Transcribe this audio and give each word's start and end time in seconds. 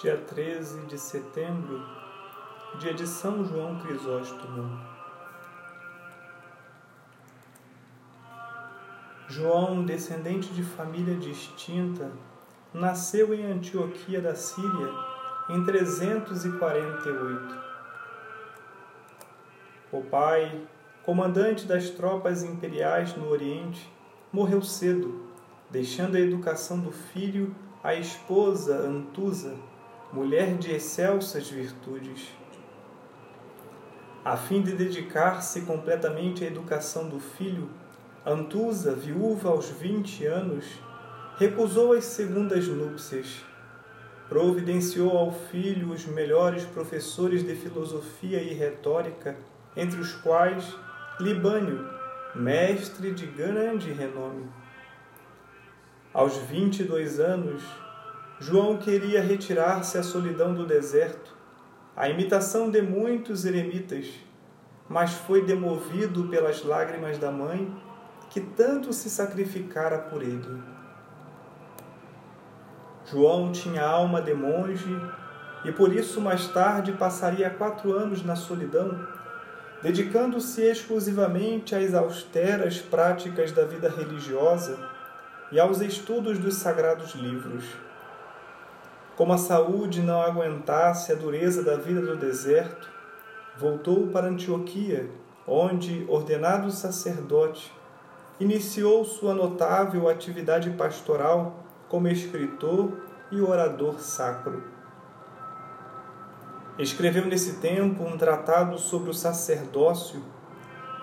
dia 0.00 0.16
13 0.16 0.86
de 0.86 0.98
setembro, 0.98 1.86
dia 2.78 2.94
de 2.94 3.06
São 3.06 3.44
João 3.44 3.78
Crisóstomo. 3.80 4.80
João, 9.28 9.84
descendente 9.84 10.54
de 10.54 10.62
família 10.62 11.16
distinta, 11.16 12.10
nasceu 12.72 13.34
em 13.34 13.44
Antioquia 13.44 14.22
da 14.22 14.34
Síria 14.34 14.90
em 15.50 15.62
348. 15.66 17.58
O 19.92 20.00
pai, 20.00 20.66
comandante 21.04 21.66
das 21.66 21.90
tropas 21.90 22.42
imperiais 22.42 23.14
no 23.14 23.28
Oriente, 23.28 23.92
morreu 24.32 24.62
cedo, 24.62 25.26
deixando 25.70 26.16
a 26.16 26.20
educação 26.20 26.80
do 26.80 26.90
filho 26.90 27.54
à 27.84 27.94
esposa 27.94 28.78
Antusa, 28.78 29.54
mulher 30.12 30.56
de 30.56 30.72
excelsas 30.72 31.48
virtudes. 31.48 32.28
A 34.24 34.36
fim 34.36 34.60
de 34.60 34.72
dedicar-se 34.72 35.62
completamente 35.62 36.44
à 36.44 36.46
educação 36.46 37.08
do 37.08 37.20
filho, 37.20 37.70
Antusa, 38.26 38.94
viúva 38.94 39.50
aos 39.50 39.70
vinte 39.70 40.26
anos, 40.26 40.66
recusou 41.38 41.92
as 41.92 42.04
segundas 42.04 42.66
núpcias. 42.66 43.44
Providenciou 44.28 45.16
ao 45.16 45.32
filho 45.32 45.90
os 45.90 46.04
melhores 46.06 46.64
professores 46.64 47.42
de 47.42 47.54
filosofia 47.54 48.42
e 48.42 48.52
retórica, 48.52 49.36
entre 49.76 49.98
os 50.00 50.12
quais 50.12 50.76
Libânio, 51.18 51.88
mestre 52.34 53.12
de 53.12 53.26
grande 53.26 53.92
renome. 53.92 54.48
Aos 56.12 56.36
vinte 56.36 56.80
e 56.80 56.84
dois 56.84 57.18
anos, 57.20 57.62
João 58.42 58.78
queria 58.78 59.20
retirar-se 59.20 59.98
à 59.98 60.02
solidão 60.02 60.54
do 60.54 60.64
deserto, 60.64 61.36
à 61.94 62.08
imitação 62.08 62.70
de 62.70 62.80
muitos 62.80 63.44
eremitas, 63.44 64.06
mas 64.88 65.12
foi 65.12 65.44
demovido 65.44 66.26
pelas 66.28 66.64
lágrimas 66.64 67.18
da 67.18 67.30
mãe 67.30 67.70
que 68.30 68.40
tanto 68.40 68.94
se 68.94 69.10
sacrificara 69.10 69.98
por 69.98 70.22
ele. 70.22 70.62
João 73.04 73.52
tinha 73.52 73.84
alma 73.84 74.22
de 74.22 74.32
monge 74.32 74.88
e 75.62 75.70
por 75.70 75.92
isso 75.92 76.18
mais 76.18 76.48
tarde 76.48 76.92
passaria 76.92 77.50
quatro 77.50 77.92
anos 77.92 78.24
na 78.24 78.36
solidão, 78.36 79.06
dedicando-se 79.82 80.62
exclusivamente 80.62 81.74
às 81.74 81.92
austeras 81.92 82.78
práticas 82.78 83.52
da 83.52 83.66
vida 83.66 83.90
religiosa 83.90 84.78
e 85.52 85.60
aos 85.60 85.82
estudos 85.82 86.38
dos 86.38 86.54
sagrados 86.54 87.14
livros. 87.14 87.89
Como 89.16 89.32
a 89.32 89.38
saúde 89.38 90.02
não 90.02 90.20
aguentasse 90.20 91.12
a 91.12 91.14
dureza 91.14 91.62
da 91.62 91.76
vida 91.76 92.00
do 92.00 92.16
deserto, 92.16 92.88
voltou 93.58 94.06
para 94.08 94.28
Antioquia, 94.28 95.10
onde, 95.46 96.06
ordenado 96.08 96.70
sacerdote, 96.70 97.72
iniciou 98.38 99.04
sua 99.04 99.34
notável 99.34 100.08
atividade 100.08 100.70
pastoral 100.70 101.64
como 101.88 102.08
escritor 102.08 102.92
e 103.30 103.40
orador 103.40 104.00
sacro. 104.00 104.62
Escreveu 106.78 107.26
nesse 107.26 107.56
tempo 107.56 108.02
um 108.02 108.16
tratado 108.16 108.78
sobre 108.78 109.10
o 109.10 109.14
sacerdócio, 109.14 110.22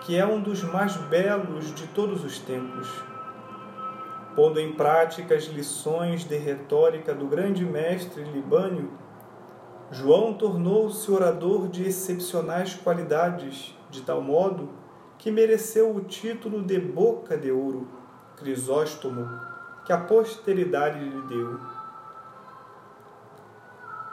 que 0.00 0.16
é 0.16 0.26
um 0.26 0.40
dos 0.40 0.64
mais 0.64 0.96
belos 0.96 1.72
de 1.72 1.86
todos 1.88 2.24
os 2.24 2.38
tempos. 2.40 2.88
Pondo 4.38 4.60
em 4.60 4.72
prática 4.72 5.34
as 5.34 5.46
lições 5.46 6.22
de 6.22 6.36
retórica 6.36 7.12
do 7.12 7.26
grande 7.26 7.64
mestre 7.64 8.22
Libânio, 8.22 8.88
João 9.90 10.32
tornou-se 10.32 11.10
orador 11.10 11.66
de 11.66 11.82
excepcionais 11.82 12.72
qualidades, 12.76 13.76
de 13.90 14.02
tal 14.02 14.20
modo 14.20 14.68
que 15.18 15.32
mereceu 15.32 15.92
o 15.92 16.02
título 16.02 16.62
de 16.62 16.78
Boca 16.78 17.36
de 17.36 17.50
Ouro, 17.50 17.88
Crisóstomo, 18.36 19.28
que 19.84 19.92
a 19.92 19.98
posteridade 19.98 21.00
lhe 21.00 21.22
deu. 21.22 21.58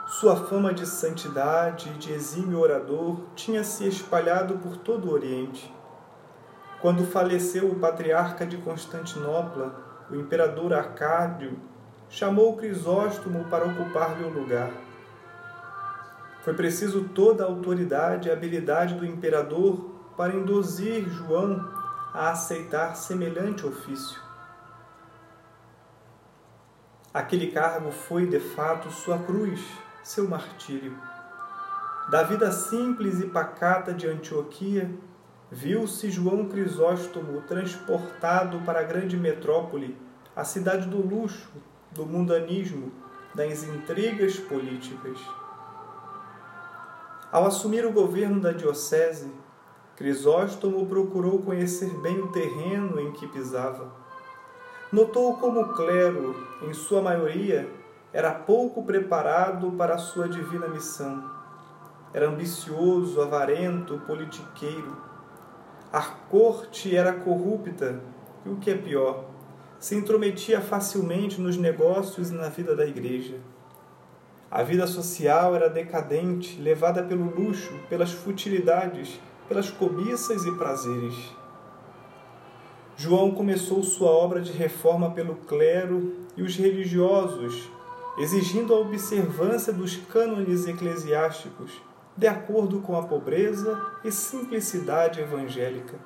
Sua 0.08 0.34
fama 0.34 0.74
de 0.74 0.86
santidade 0.86 1.88
e 1.88 1.98
de 1.98 2.12
exímio 2.12 2.58
orador 2.58 3.20
tinha 3.36 3.62
se 3.62 3.86
espalhado 3.86 4.58
por 4.58 4.76
todo 4.76 5.08
o 5.08 5.12
Oriente. 5.12 5.72
Quando 6.80 7.04
faleceu 7.04 7.70
o 7.70 7.76
patriarca 7.76 8.44
de 8.44 8.56
Constantinopla, 8.56 9.85
o 10.10 10.14
imperador 10.14 10.72
Arcádio 10.72 11.58
chamou 12.08 12.56
Crisóstomo 12.56 13.44
para 13.46 13.66
ocupar-lhe 13.66 14.24
o 14.24 14.28
lugar. 14.28 14.70
Foi 16.42 16.54
preciso 16.54 17.08
toda 17.08 17.42
a 17.42 17.46
autoridade 17.48 18.28
e 18.28 18.32
habilidade 18.32 18.94
do 18.94 19.04
imperador 19.04 19.90
para 20.16 20.34
induzir 20.34 21.08
João 21.08 21.68
a 22.14 22.30
aceitar 22.30 22.94
semelhante 22.94 23.66
ofício. 23.66 24.20
Aquele 27.12 27.50
cargo 27.50 27.90
foi, 27.90 28.26
de 28.26 28.38
fato, 28.38 28.90
sua 28.90 29.18
cruz, 29.18 29.60
seu 30.04 30.28
martírio. 30.28 30.96
Da 32.10 32.22
vida 32.22 32.52
simples 32.52 33.20
e 33.20 33.26
pacata 33.26 33.92
de 33.92 34.06
Antioquia, 34.06 34.88
viu-se 35.50 36.10
João 36.10 36.48
Crisóstomo 36.48 37.42
transportado 37.42 38.58
para 38.60 38.80
a 38.80 38.84
grande 38.84 39.16
metrópole, 39.16 39.96
a 40.34 40.44
cidade 40.44 40.88
do 40.88 40.98
luxo, 40.98 41.50
do 41.92 42.04
mundanismo, 42.04 42.92
das 43.34 43.62
intrigas 43.62 44.38
políticas. 44.38 45.18
Ao 47.30 47.46
assumir 47.46 47.84
o 47.84 47.92
governo 47.92 48.40
da 48.40 48.52
diocese, 48.52 49.30
Crisóstomo 49.96 50.84
procurou 50.86 51.38
conhecer 51.38 51.90
bem 52.00 52.20
o 52.20 52.28
terreno 52.28 53.00
em 53.00 53.12
que 53.12 53.26
pisava. 53.26 53.92
Notou 54.92 55.36
como 55.38 55.60
o 55.60 55.74
clero, 55.74 56.36
em 56.62 56.74
sua 56.74 57.00
maioria, 57.00 57.68
era 58.12 58.32
pouco 58.32 58.84
preparado 58.84 59.72
para 59.72 59.94
a 59.94 59.98
sua 59.98 60.28
divina 60.28 60.68
missão. 60.68 61.30
Era 62.12 62.28
ambicioso, 62.28 63.20
avarento, 63.20 63.98
politiqueiro. 64.06 65.05
A 65.92 66.02
corte 66.02 66.94
era 66.94 67.12
corrupta 67.12 68.00
e, 68.44 68.48
o 68.48 68.56
que 68.56 68.70
é 68.70 68.76
pior, 68.76 69.24
se 69.78 69.94
intrometia 69.94 70.60
facilmente 70.60 71.40
nos 71.40 71.56
negócios 71.56 72.30
e 72.30 72.34
na 72.34 72.48
vida 72.48 72.74
da 72.74 72.86
igreja. 72.86 73.36
A 74.50 74.62
vida 74.62 74.86
social 74.86 75.54
era 75.54 75.68
decadente, 75.68 76.60
levada 76.60 77.02
pelo 77.02 77.24
luxo, 77.24 77.72
pelas 77.88 78.12
futilidades 78.12 79.20
pelas 79.48 79.70
cobiças 79.70 80.44
e 80.44 80.52
prazeres. 80.52 81.14
João 82.96 83.32
começou 83.32 83.82
sua 83.82 84.10
obra 84.10 84.40
de 84.40 84.52
reforma 84.52 85.10
pelo 85.10 85.36
clero 85.36 86.14
e 86.36 86.42
os 86.42 86.56
religiosos, 86.56 87.70
exigindo 88.18 88.74
a 88.74 88.78
observância 88.78 89.72
dos 89.72 89.96
cânones 89.96 90.66
eclesiásticos, 90.66 91.72
de 92.16 92.26
acordo 92.26 92.80
com 92.80 92.96
a 92.96 93.02
pobreza 93.02 93.80
e 94.04 94.10
simplicidade 94.10 95.20
evangélica. 95.20 95.96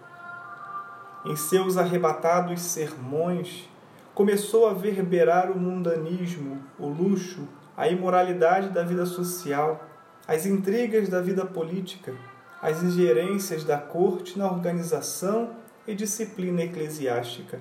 Em 1.25 1.37
seus 1.37 1.77
arrebatados 1.77 2.61
sermões, 2.63 3.69
começou 4.15 4.69
a 4.69 4.73
verberar 4.73 5.51
o 5.51 5.59
mundanismo, 5.59 6.63
o 6.79 6.89
luxo, 6.89 7.47
a 7.77 7.89
imoralidade 7.89 8.71
da 8.71 8.83
vida 8.83 9.07
social, 9.07 9.87
as 10.27 10.47
intrigas 10.47 11.09
da 11.09 11.21
vida 11.21 11.45
política 11.45 12.15
as 12.61 12.83
ingerências 12.83 13.65
da 13.65 13.79
corte 13.79 14.39
na 14.39 14.51
organização 14.51 15.51
e 15.87 15.95
disciplina 15.95 16.63
eclesiástica. 16.63 17.59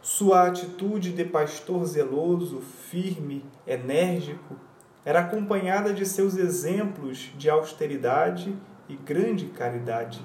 Sua 0.00 0.46
atitude 0.46 1.12
de 1.12 1.24
pastor 1.24 1.84
zeloso, 1.84 2.60
firme, 2.60 3.44
enérgico, 3.66 4.56
era 5.04 5.20
acompanhada 5.20 5.92
de 5.92 6.04
seus 6.04 6.36
exemplos 6.36 7.30
de 7.36 7.48
austeridade 7.48 8.56
e 8.88 8.96
grande 8.96 9.46
caridade. 9.46 10.20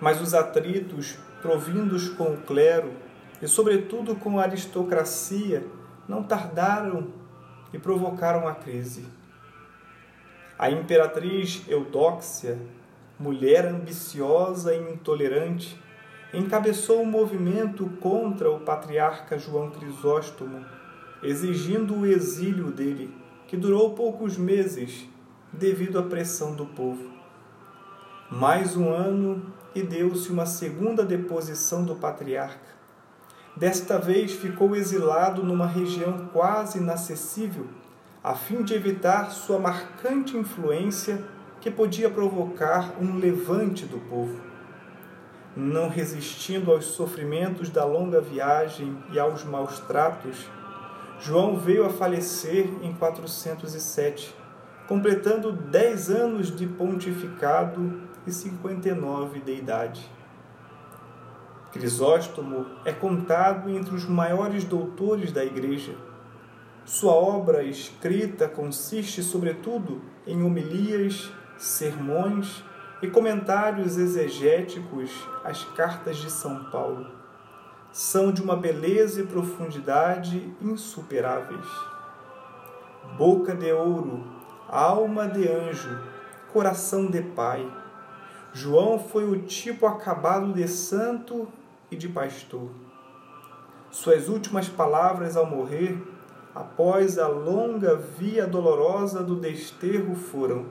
Mas 0.00 0.20
os 0.20 0.34
atritos 0.34 1.18
provindos 1.40 2.08
com 2.08 2.34
o 2.34 2.38
clero 2.38 2.92
e, 3.40 3.46
sobretudo, 3.46 4.16
com 4.16 4.38
a 4.38 4.42
aristocracia 4.42 5.64
não 6.08 6.22
tardaram 6.22 7.08
e 7.72 7.78
provocaram 7.78 8.48
a 8.48 8.54
crise. 8.54 9.04
A 10.58 10.70
imperatriz 10.70 11.62
Eudóxia, 11.68 12.58
mulher 13.18 13.66
ambiciosa 13.66 14.74
e 14.74 14.92
intolerante, 14.92 15.80
encabeçou 16.32 17.02
um 17.02 17.06
movimento 17.06 17.88
contra 18.00 18.50
o 18.50 18.60
patriarca 18.60 19.38
João 19.38 19.70
Crisóstomo, 19.70 20.64
exigindo 21.22 21.94
o 21.94 22.06
exílio 22.06 22.70
dele, 22.70 23.14
que 23.46 23.56
durou 23.56 23.94
poucos 23.94 24.36
meses 24.36 25.08
devido 25.52 25.98
à 25.98 26.02
pressão 26.02 26.54
do 26.54 26.66
povo. 26.66 27.10
Mais 28.30 28.76
um 28.76 28.90
ano 28.90 29.52
e 29.74 29.82
deu-se 29.82 30.30
uma 30.30 30.46
segunda 30.46 31.04
deposição 31.04 31.84
do 31.84 31.94
patriarca. 31.94 32.76
Desta 33.56 33.98
vez 33.98 34.32
ficou 34.32 34.76
exilado 34.76 35.42
numa 35.42 35.66
região 35.66 36.28
quase 36.32 36.78
inacessível, 36.78 37.66
a 38.22 38.34
fim 38.34 38.62
de 38.62 38.74
evitar 38.74 39.30
sua 39.30 39.58
marcante 39.58 40.36
influência 40.36 41.24
que 41.60 41.70
podia 41.70 42.10
provocar 42.10 42.94
um 43.00 43.16
levante 43.16 43.86
do 43.86 43.98
povo. 43.98 44.40
Não 45.56 45.88
resistindo 45.88 46.70
aos 46.70 46.84
sofrimentos 46.84 47.70
da 47.70 47.84
longa 47.84 48.20
viagem 48.20 48.96
e 49.10 49.18
aos 49.18 49.42
maus 49.44 49.78
tratos, 49.80 50.46
João 51.18 51.56
veio 51.56 51.86
a 51.86 51.90
falecer 51.90 52.68
em 52.82 52.92
407, 52.92 54.34
completando 54.86 55.50
dez 55.52 56.10
anos 56.10 56.54
de 56.54 56.66
pontificado 56.66 58.02
e 58.26 58.32
59 58.32 59.40
de 59.40 59.54
idade. 59.54 60.10
Crisóstomo 61.72 62.66
é 62.84 62.92
contado 62.92 63.70
entre 63.70 63.94
os 63.94 64.04
maiores 64.04 64.64
doutores 64.64 65.32
da 65.32 65.44
Igreja. 65.44 65.94
Sua 66.84 67.12
obra 67.12 67.62
escrita 67.62 68.48
consiste, 68.48 69.22
sobretudo, 69.22 70.02
em 70.26 70.42
homilias, 70.42 71.30
sermões 71.56 72.62
e 73.02 73.08
comentários 73.08 73.98
exegéticos 73.98 75.10
às 75.44 75.64
cartas 75.64 76.16
de 76.18 76.30
São 76.30 76.64
Paulo. 76.70 77.06
São 77.96 78.30
de 78.30 78.42
uma 78.42 78.54
beleza 78.54 79.22
e 79.22 79.26
profundidade 79.26 80.54
insuperáveis. 80.60 81.66
Boca 83.16 83.54
de 83.54 83.72
ouro, 83.72 84.22
alma 84.68 85.26
de 85.26 85.48
anjo, 85.48 85.98
coração 86.52 87.06
de 87.06 87.22
pai. 87.22 87.66
João 88.52 88.98
foi 88.98 89.24
o 89.24 89.40
tipo 89.40 89.86
acabado 89.86 90.52
de 90.52 90.68
santo 90.68 91.48
e 91.90 91.96
de 91.96 92.06
pastor. 92.06 92.68
Suas 93.90 94.28
últimas 94.28 94.68
palavras 94.68 95.34
ao 95.34 95.46
morrer, 95.46 95.98
após 96.54 97.18
a 97.18 97.26
longa 97.26 97.96
via 97.96 98.46
dolorosa 98.46 99.22
do 99.22 99.36
desterro, 99.36 100.14
foram: 100.14 100.66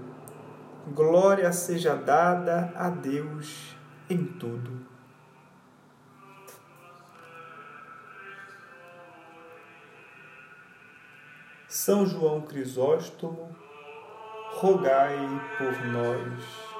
Glória 0.93 1.51
seja 1.51 1.95
dada 1.95 2.71
a 2.75 2.87
Deus 2.87 3.75
em 4.07 4.23
tudo. 4.23 4.93
São 11.67 12.05
João 12.05 12.41
Crisóstomo, 12.41 13.49
rogai 14.53 15.17
por 15.57 15.85
nós. 15.87 16.74